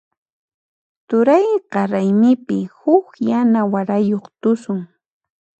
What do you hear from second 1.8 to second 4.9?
raymipi huk yana warayuq tusun.